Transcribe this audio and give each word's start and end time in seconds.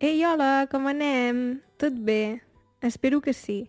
Ei, 0.00 0.24
hola, 0.24 0.68
com 0.70 0.84
anem? 0.86 1.58
Tot 1.76 1.90
bé? 1.90 2.40
Espero 2.80 3.18
que 3.20 3.32
sí. 3.34 3.64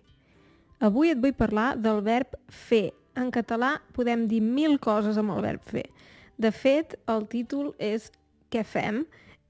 Avui 0.77 1.09
et 1.09 1.17
vull 1.17 1.33
parlar 1.33 1.71
del 1.81 2.03
verb 2.05 2.35
fer. 2.53 2.91
En 3.17 3.31
català 3.33 3.79
podem 3.97 4.27
dir 4.29 4.37
mil 4.45 4.75
coses 4.77 5.17
amb 5.17 5.33
el 5.33 5.41
verb 5.41 5.63
fer. 5.65 5.87
De 6.37 6.51
fet, 6.53 6.93
el 7.09 7.25
títol 7.31 7.71
és 7.81 8.11
Què 8.53 8.61
fem? 8.61 9.07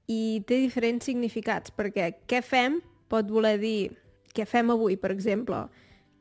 i 0.08 0.40
té 0.48 0.56
diferents 0.62 1.04
significats, 1.04 1.68
perquè 1.68 2.14
què 2.26 2.40
fem 2.40 2.80
pot 3.12 3.28
voler 3.28 3.58
dir 3.60 3.92
què 4.32 4.46
fem 4.48 4.72
avui, 4.72 4.96
per 4.96 5.12
exemple, 5.12 5.66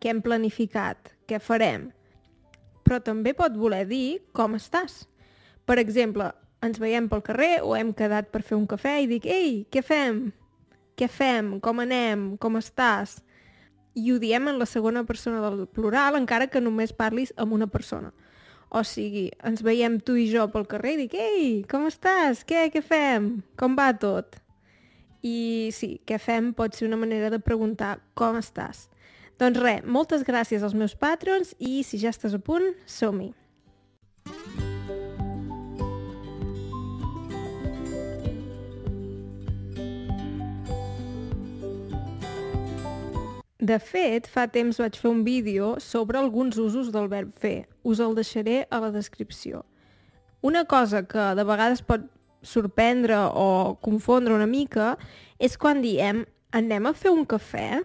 què 0.03 0.11
hem 0.11 0.19
planificat, 0.21 1.13
què 1.23 1.39
farem. 1.39 1.87
Però 2.83 2.99
també 2.99 3.31
pot 3.31 3.55
voler 3.55 3.85
dir 3.87 4.19
com 4.35 4.59
estàs. 4.59 5.05
Per 5.63 5.79
exemple, 5.79 6.27
ens 6.59 6.83
veiem 6.83 7.07
pel 7.07 7.23
carrer 7.23 7.61
o 7.63 7.77
hem 7.79 7.95
quedat 7.95 8.27
per 8.27 8.43
fer 8.43 8.59
un 8.59 8.67
cafè 8.67 8.97
i 9.05 9.07
dic 9.07 9.25
«Ei, 9.25 9.63
què 9.71 9.79
fem? 9.79 10.27
Què 10.99 11.07
fem? 11.07 11.57
Com 11.63 11.79
anem? 11.79 12.33
Com 12.43 12.59
estàs?» 12.59 13.21
I 13.95 14.11
ho 14.11 14.19
diem 14.19 14.49
en 14.51 14.59
la 14.59 14.67
segona 14.69 15.05
persona 15.07 15.39
del 15.41 15.63
plural, 15.67 16.17
encara 16.19 16.47
que 16.51 16.61
només 16.61 16.91
parlis 16.95 17.31
amb 17.39 17.55
una 17.55 17.67
persona. 17.67 18.11
O 18.69 18.83
sigui, 18.85 19.29
ens 19.43 19.63
veiem 19.65 19.97
tu 20.03 20.13
i 20.19 20.27
jo 20.29 20.45
pel 20.53 20.67
carrer 20.69 20.93
i 20.93 20.99
dic 21.05 21.15
«Ei, 21.17 21.47
com 21.71 21.87
estàs? 21.87 22.43
Què? 22.45 22.67
Què 22.73 22.83
fem? 22.85 23.31
Com 23.57 23.79
va 23.79 23.89
tot?» 23.97 24.37
I 25.25 25.71
sí, 25.75 25.97
què 26.07 26.19
fem 26.21 26.53
pot 26.55 26.77
ser 26.77 26.87
una 26.87 26.99
manera 26.99 27.31
de 27.33 27.41
preguntar 27.43 27.97
com 28.13 28.37
estàs. 28.39 28.87
Doncs 29.39 29.59
res, 29.59 29.83
moltes 29.87 30.23
gràcies 30.27 30.63
als 30.63 30.75
meus 30.75 30.95
patrons 30.99 31.55
i 31.59 31.81
si 31.87 31.99
ja 31.99 32.13
estàs 32.13 32.35
a 32.35 32.43
punt, 32.43 32.73
som-hi! 32.85 33.33
De 43.69 43.77
fet, 43.77 44.25
fa 44.25 44.47
temps 44.49 44.79
vaig 44.81 44.95
fer 44.97 45.09
un 45.11 45.19
vídeo 45.21 45.75
sobre 45.83 46.17
alguns 46.17 46.57
usos 46.57 46.87
del 46.89 47.05
verb 47.11 47.29
fer. 47.37 47.67
Us 47.85 47.99
el 48.01 48.15
deixaré 48.17 48.63
a 48.73 48.79
la 48.81 48.89
descripció. 48.89 49.61
Una 50.41 50.63
cosa 50.65 51.03
que 51.05 51.25
de 51.37 51.45
vegades 51.45 51.83
pot 51.85 52.07
sorprendre 52.41 53.19
o 53.29 53.77
confondre 53.85 54.33
una 54.33 54.49
mica 54.49 54.95
és 55.37 55.59
quan 55.59 55.83
diem 55.85 56.23
anem 56.55 56.89
a 56.89 56.95
fer 56.97 57.13
un 57.13 57.27
cafè, 57.29 57.83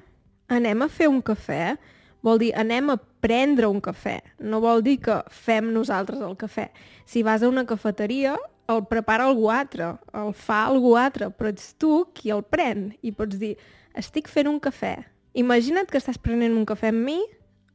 anem 0.49 0.87
a 0.87 0.89
fer 0.89 1.11
un 1.13 1.21
cafè, 1.21 1.77
vol 2.25 2.41
dir 2.41 2.55
anem 2.57 2.95
a 2.95 3.01
prendre 3.21 3.69
un 3.69 3.85
cafè, 3.85 4.21
no 4.41 4.65
vol 4.65 4.81
dir 4.87 5.03
que 5.05 5.21
fem 5.29 5.73
nosaltres 5.75 6.25
el 6.25 6.39
cafè. 6.41 6.71
Si 7.05 7.27
vas 7.27 7.43
a 7.43 7.51
una 7.53 7.69
cafeteria, 7.69 8.39
el 8.73 8.87
prepara 8.89 9.29
algú 9.29 9.51
altre, 9.53 9.99
el 10.17 10.33
fa 10.33 10.65
algú 10.65 10.97
altre, 10.97 11.29
però 11.29 11.53
ets 11.53 11.75
tu 11.77 12.07
qui 12.17 12.33
el 12.33 12.47
pren 12.47 12.95
i 13.03 13.13
pots 13.13 13.37
dir 13.37 13.59
estic 13.93 14.33
fent 14.33 14.49
un 14.49 14.63
cafè, 14.63 15.03
Imagina't 15.35 15.91
que 15.91 15.99
estàs 15.99 16.19
prenent 16.21 16.55
un 16.55 16.67
cafè 16.69 16.93
amb 16.93 17.03
mi 17.05 17.19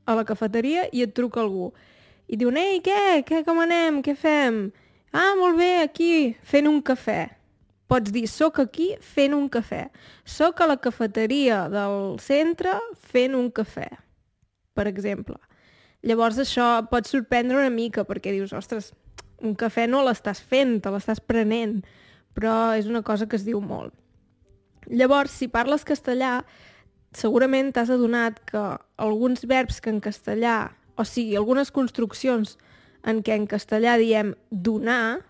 a 0.08 0.16
la 0.16 0.26
cafeteria 0.26 0.88
i 0.96 1.04
et 1.04 1.12
truca 1.16 1.42
algú. 1.44 1.74
I 2.30 2.38
diu, 2.40 2.54
ei, 2.56 2.80
què? 2.86 3.24
Què, 3.28 3.44
com 3.46 3.60
anem? 3.60 4.00
Què 4.06 4.16
fem? 4.16 4.70
Ah, 5.12 5.34
molt 5.36 5.58
bé, 5.58 5.82
aquí, 5.84 6.38
fent 6.46 6.70
un 6.70 6.80
cafè. 6.86 7.28
Pots 7.90 8.14
dir, 8.14 8.28
soc 8.30 8.60
aquí 8.62 8.92
fent 9.02 9.34
un 9.34 9.48
cafè. 9.50 9.88
Soc 10.24 10.62
a 10.62 10.68
la 10.70 10.78
cafeteria 10.78 11.64
del 11.74 12.20
centre 12.22 12.76
fent 13.12 13.34
un 13.36 13.50
cafè, 13.50 13.88
per 14.78 14.86
exemple. 14.92 15.40
Llavors 16.06 16.38
això 16.40 16.68
pot 16.92 17.10
sorprendre 17.10 17.58
una 17.58 17.74
mica 17.74 18.06
perquè 18.08 18.32
dius, 18.32 18.54
ostres, 18.54 18.94
un 19.42 19.56
cafè 19.58 19.88
no 19.90 20.04
l'estàs 20.06 20.40
fent, 20.40 20.78
te 20.84 20.94
l'estàs 20.94 21.20
prenent, 21.20 21.80
però 22.38 22.76
és 22.78 22.88
una 22.88 23.02
cosa 23.02 23.28
que 23.28 23.40
es 23.40 23.48
diu 23.48 23.60
molt. 23.60 23.96
Llavors, 24.88 25.34
si 25.34 25.50
parles 25.52 25.84
castellà, 25.84 26.44
segurament 27.16 27.72
t'has 27.74 27.90
adonat 27.94 28.40
que 28.50 28.64
alguns 28.98 29.46
verbs 29.50 29.80
que 29.82 29.90
en 29.94 30.00
castellà, 30.04 30.72
o 30.96 31.06
sigui, 31.08 31.38
algunes 31.38 31.72
construccions 31.72 32.58
en 33.08 33.24
què 33.24 33.38
en 33.38 33.48
castellà 33.48 33.96
diem 34.00 34.34
donar, 34.52 35.22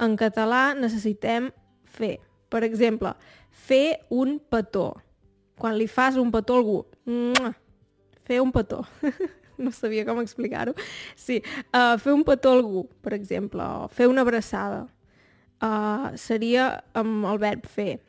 en 0.00 0.16
català 0.18 0.72
necessitem 0.78 1.50
fer. 1.84 2.18
Per 2.50 2.62
exemple, 2.66 3.14
fer 3.50 4.00
un 4.10 4.38
petó. 4.38 4.92
Quan 5.58 5.76
li 5.78 5.86
fas 5.90 6.18
un 6.18 6.32
petó 6.34 6.56
a 6.56 6.62
algú, 6.62 6.78
fer 8.24 8.40
un 8.42 8.52
petó. 8.54 8.82
no 9.58 9.70
sabia 9.70 10.04
com 10.06 10.20
explicar-ho. 10.22 10.74
Sí, 11.16 11.40
uh, 11.72 11.96
fer 11.98 12.14
un 12.14 12.24
petó 12.26 12.52
a 12.52 12.58
algú, 12.58 12.88
per 13.02 13.14
exemple, 13.14 13.62
o 13.62 13.88
fer 13.88 14.08
una 14.10 14.24
abraçada. 14.26 14.84
Uh, 15.62 16.12
seria 16.20 16.84
amb 16.98 17.26
el 17.30 17.40
verb 17.42 17.68
fer. 17.70 18.00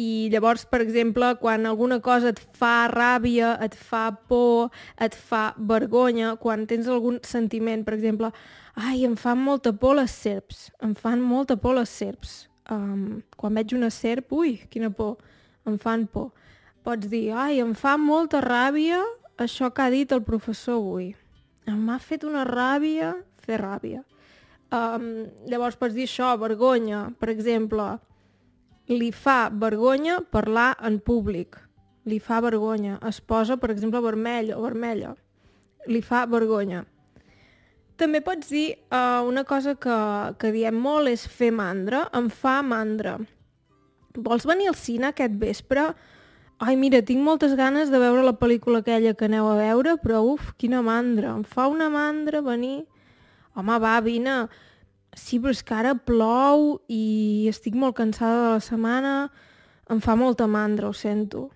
I 0.00 0.28
llavors, 0.32 0.64
per 0.70 0.80
exemple, 0.84 1.34
quan 1.40 1.66
alguna 1.68 1.98
cosa 2.00 2.30
et 2.32 2.40
fa 2.56 2.88
ràbia, 2.92 3.52
et 3.64 3.74
fa 3.76 4.06
por, 4.30 4.70
et 5.02 5.16
fa 5.16 5.50
vergonya, 5.56 6.36
quan 6.40 6.64
tens 6.70 6.88
algun 6.88 7.18
sentiment, 7.26 7.84
per 7.84 7.96
exemple, 7.98 8.30
ai, 8.78 9.04
em 9.04 9.16
fan 9.18 9.40
molta 9.42 9.74
por 9.76 9.98
les 9.98 10.14
serps, 10.14 10.68
em 10.84 10.94
fan 10.96 11.20
molta 11.20 11.58
por 11.60 11.76
les 11.76 11.90
serps. 11.90 12.36
Um, 12.70 13.20
quan 13.36 13.56
veig 13.58 13.74
una 13.74 13.90
serp, 13.90 14.32
ui, 14.32 14.56
quina 14.70 14.92
por, 14.94 15.18
em 15.66 15.76
fan 15.80 16.06
por. 16.06 16.30
Pots 16.86 17.10
dir, 17.10 17.26
ai, 17.34 17.58
em 17.60 17.74
fa 17.76 17.96
molta 18.00 18.40
ràbia 18.44 19.02
això 19.40 19.72
que 19.74 19.82
ha 19.82 19.90
dit 19.92 20.12
el 20.12 20.22
professor 20.24 20.78
avui. 20.78 21.10
M'ha 21.66 21.98
fet 22.02 22.24
una 22.24 22.44
ràbia 22.48 23.14
fer 23.44 23.58
ràbia. 23.60 24.04
Um, 24.70 25.26
llavors 25.50 25.76
pots 25.76 25.96
dir 25.96 26.06
això, 26.06 26.30
vergonya, 26.38 27.08
per 27.18 27.32
exemple, 27.32 27.96
li 28.90 29.12
fa 29.14 29.48
vergonya 29.54 30.18
parlar 30.34 30.74
en 30.82 30.98
públic. 30.98 31.56
Li 32.10 32.18
fa 32.18 32.40
vergonya. 32.42 32.98
Es 33.06 33.20
posa, 33.20 33.56
per 33.56 33.70
exemple, 33.70 34.00
vermell 34.02 34.50
o 34.56 34.62
vermella. 34.64 35.14
Li 35.86 36.02
fa 36.02 36.24
vergonya. 36.26 36.82
També 38.00 38.22
pots 38.24 38.48
dir 38.50 38.80
uh, 38.90 39.20
una 39.28 39.44
cosa 39.44 39.76
que, 39.76 39.96
que 40.40 40.50
diem 40.52 40.74
molt 40.74 41.10
és 41.12 41.26
fer 41.28 41.52
mandra. 41.54 42.06
Em 42.16 42.30
fa 42.32 42.60
mandra. 42.66 43.18
Vols 44.16 44.46
venir 44.48 44.70
al 44.72 44.78
cine 44.80 45.12
aquest 45.12 45.36
vespre? 45.38 45.90
Ai, 46.60 46.74
mira, 46.76 47.00
tinc 47.06 47.22
moltes 47.24 47.54
ganes 47.56 47.92
de 47.92 48.00
veure 48.00 48.24
la 48.24 48.34
pel·lícula 48.36 48.80
aquella 48.82 49.14
que 49.14 49.28
aneu 49.28 49.46
a 49.48 49.54
veure, 49.56 49.94
però 50.02 50.24
uf, 50.32 50.50
quina 50.60 50.82
mandra. 50.84 51.36
Em 51.36 51.44
fa 51.44 51.68
una 51.70 51.88
mandra 51.92 52.42
venir... 52.44 52.88
Home, 53.58 53.76
va, 53.82 53.96
vine 53.98 54.34
sí, 55.20 55.38
però 55.38 55.52
és 55.54 55.62
que 55.66 55.76
ara 55.76 55.94
plou 55.94 56.80
i 56.90 57.46
estic 57.50 57.76
molt 57.78 57.96
cansada 57.98 58.40
de 58.44 58.50
la 58.56 58.64
setmana, 58.64 59.14
em 59.90 60.00
fa 60.02 60.16
molta 60.18 60.46
mandra, 60.50 60.88
ho 60.88 60.96
sento. 60.96 61.48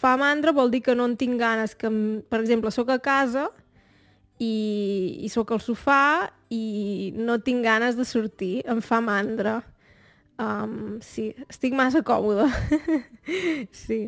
Fa 0.00 0.16
mandra 0.20 0.54
vol 0.56 0.72
dir 0.72 0.82
que 0.84 0.96
no 0.96 1.06
en 1.08 1.16
tinc 1.20 1.38
ganes, 1.40 1.76
que, 1.76 1.90
per 2.30 2.40
exemple, 2.40 2.72
sóc 2.72 2.90
a 2.90 3.00
casa 3.02 3.48
i, 4.40 5.20
i 5.20 5.28
sóc 5.32 5.52
al 5.52 5.60
sofà 5.60 6.30
i 6.50 7.12
no 7.16 7.38
tinc 7.44 7.64
ganes 7.66 7.98
de 7.98 8.06
sortir, 8.08 8.60
em 8.68 8.80
fa 8.84 9.02
mandra. 9.04 9.60
Um, 10.40 10.96
sí, 11.04 11.30
estic 11.52 11.76
massa 11.76 12.00
còmoda. 12.06 12.48
sí. 13.84 14.06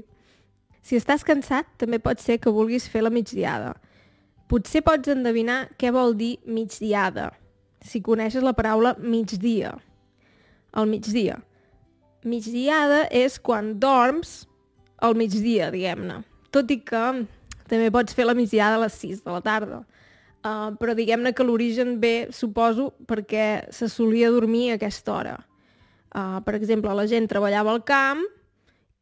Si 0.83 0.97
estàs 0.99 1.23
cansat, 1.23 1.69
també 1.79 2.01
pot 2.03 2.19
ser 2.19 2.41
que 2.43 2.51
vulguis 2.51 2.89
fer 2.91 3.05
la 3.05 3.13
migdiada. 3.13 3.77
Potser 4.51 4.83
pots 4.83 5.13
endevinar 5.13 5.67
què 5.79 5.93
vol 5.95 6.17
dir 6.19 6.35
migdiada 6.49 7.31
si 7.83 8.01
coneixes 8.03 8.43
la 8.43 8.55
paraula 8.57 8.95
migdia. 8.99 9.75
El 10.77 10.89
migdia. 10.89 11.41
Migdiada 12.25 13.05
és 13.11 13.39
quan 13.43 13.75
dorms 13.83 14.45
al 15.03 15.17
migdia, 15.19 15.71
diguem-ne. 15.75 16.23
Tot 16.55 16.71
i 16.71 16.79
que 16.87 17.03
també 17.69 17.91
pots 17.93 18.15
fer 18.15 18.29
la 18.29 18.37
migdiada 18.39 18.79
a 18.79 18.85
les 18.85 18.97
6 19.03 19.25
de 19.25 19.35
la 19.35 19.43
tarda. 19.45 19.83
Uh, 20.43 20.75
però 20.79 20.95
diguem-ne 20.99 21.33
que 21.35 21.47
l'origen 21.47 21.97
ve, 22.03 22.29
suposo, 22.35 22.91
perquè 23.07 23.69
se 23.75 23.89
solia 23.91 24.31
dormir 24.31 24.73
a 24.73 24.79
aquesta 24.79 25.15
hora. 25.15 25.37
Uh, 26.13 26.41
per 26.47 26.57
exemple, 26.59 26.93
la 26.95 27.07
gent 27.11 27.29
treballava 27.31 27.73
al 27.73 27.83
camp 27.87 28.23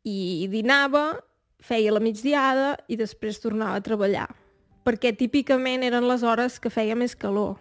i 0.06 0.46
dinava, 0.52 1.20
feia 1.60 1.92
la 1.92 2.00
migdiada 2.00 2.74
i 2.88 2.96
després 2.96 3.40
tornava 3.40 3.80
a 3.80 3.84
treballar. 3.84 4.28
Perquè 4.84 5.12
típicament 5.16 5.84
eren 5.84 6.06
les 6.08 6.22
hores 6.24 6.56
que 6.60 6.72
feia 6.72 6.96
més 6.96 7.16
calor 7.16 7.58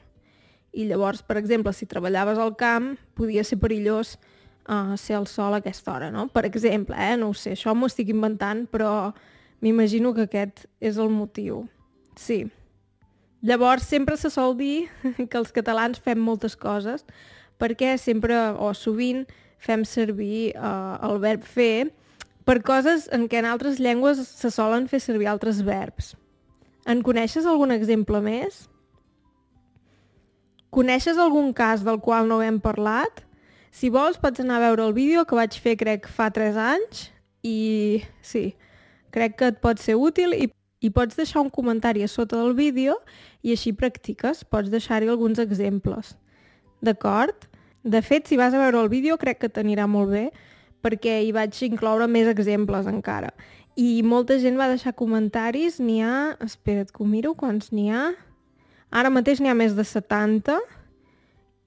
i 0.74 0.86
llavors, 0.90 1.24
per 1.26 1.38
exemple, 1.40 1.74
si 1.74 1.88
treballaves 1.90 2.38
al 2.38 2.56
camp, 2.60 2.94
podia 3.18 3.44
ser 3.44 3.58
perillós 3.62 4.18
uh, 4.70 4.96
ser 4.98 5.18
al 5.18 5.28
sol 5.28 5.56
a 5.56 5.64
aquesta 5.64 5.94
hora, 5.96 6.12
no? 6.12 6.28
Per 6.30 6.46
exemple, 6.46 6.96
eh? 6.96 7.18
No 7.18 7.32
ho 7.32 7.36
sé, 7.38 7.56
això 7.58 7.74
m'ho 7.76 7.90
estic 7.90 8.12
inventant, 8.14 8.66
però 8.70 9.12
m'imagino 9.64 10.14
que 10.14 10.28
aquest 10.28 10.68
és 10.80 10.98
el 11.02 11.10
motiu. 11.10 11.66
Sí. 12.20 12.46
Llavors, 13.42 13.88
sempre 13.88 14.18
se 14.18 14.30
sol 14.30 14.56
dir 14.60 14.90
que 15.30 15.38
els 15.40 15.54
catalans 15.56 16.00
fem 16.04 16.20
moltes 16.20 16.58
coses 16.60 17.06
perquè 17.60 17.98
sempre, 18.00 18.36
o 18.56 18.72
sovint, 18.74 19.26
fem 19.60 19.84
servir 19.84 20.54
uh, 20.56 20.96
el 21.10 21.20
verb 21.20 21.44
fer 21.44 21.90
per 22.48 22.62
coses 22.64 23.10
en 23.14 23.28
què 23.30 23.42
en 23.42 23.48
altres 23.50 23.82
llengües 23.84 24.22
se 24.24 24.52
solen 24.54 24.88
fer 24.88 25.02
servir 25.04 25.28
altres 25.28 25.60
verbs. 25.68 26.14
En 26.88 27.04
coneixes 27.04 27.46
algun 27.46 27.76
exemple 27.76 28.22
més? 28.24 28.64
Coneixes 30.70 31.18
algun 31.18 31.50
cas 31.58 31.82
del 31.82 31.98
qual 32.00 32.28
no 32.30 32.44
hem 32.46 32.60
parlat? 32.62 33.24
Si 33.74 33.90
vols 33.90 34.20
pots 34.22 34.42
anar 34.44 34.60
a 34.60 34.68
veure 34.68 34.86
el 34.86 34.94
vídeo 34.94 35.26
que 35.26 35.38
vaig 35.38 35.58
fer 35.58 35.76
crec 35.78 36.06
fa 36.14 36.30
3 36.34 36.58
anys 36.62 37.08
i 37.46 38.04
sí, 38.22 38.54
crec 39.10 39.38
que 39.40 39.50
et 39.50 39.60
pot 39.64 39.82
ser 39.82 39.98
útil 39.98 40.36
i, 40.38 40.50
i 40.86 40.92
pots 40.94 41.18
deixar 41.18 41.42
un 41.42 41.50
comentari 41.50 42.06
a 42.06 42.12
sota 42.12 42.38
del 42.38 42.54
vídeo 42.54 43.00
i 43.42 43.56
així 43.56 43.74
practiques, 43.74 44.44
pots 44.46 44.70
deixar-hi 44.70 45.10
alguns 45.10 45.42
exemples. 45.42 46.14
D'acord? 46.86 47.50
De 47.84 48.04
fet, 48.06 48.28
si 48.28 48.38
vas 48.38 48.54
a 48.54 48.62
veure 48.62 48.78
el 48.84 48.94
vídeo 48.94 49.18
crec 49.18 49.42
que 49.42 49.50
t'anirà 49.50 49.88
molt 49.90 50.14
bé 50.14 50.26
perquè 50.86 51.20
hi 51.26 51.34
vaig 51.36 51.58
incloure 51.66 52.08
més 52.08 52.30
exemples 52.30 52.88
encara. 52.88 53.34
I 53.80 54.04
molta 54.04 54.38
gent 54.40 54.58
va 54.60 54.70
deixar 54.70 54.94
comentaris, 54.94 55.80
n'hi 55.80 56.02
ha... 56.04 56.36
Espera't 56.44 56.92
que 56.92 57.04
ho 57.04 57.08
miro, 57.08 57.34
quants 57.40 57.72
n'hi 57.74 57.90
ha? 57.96 58.12
Ara 58.90 59.12
mateix 59.14 59.42
n'hi 59.42 59.52
ha 59.52 59.58
més 59.58 59.76
de 59.78 59.86
70 59.86 60.58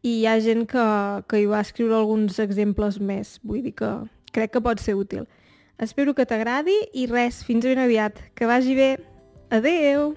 i 0.03 0.17
hi 0.19 0.27
ha 0.27 0.39
gent 0.43 0.67
que, 0.71 0.87
que 1.31 1.43
hi 1.43 1.47
va 1.47 1.63
escriure 1.63 1.95
alguns 1.99 2.41
exemples 2.43 2.99
més. 2.99 3.37
Vull 3.47 3.63
dir 3.63 3.77
que 3.79 3.93
crec 4.35 4.57
que 4.57 4.65
pot 4.65 4.83
ser 4.83 4.97
útil. 4.99 5.29
Espero 5.83 6.15
que 6.15 6.27
t'agradi 6.27 6.75
i 6.99 7.07
res, 7.11 7.43
fins 7.47 7.67
ben 7.67 7.81
aviat. 7.83 8.19
Que 8.35 8.51
vagi 8.51 8.75
bé. 8.79 8.91
Adeu! 9.51 10.13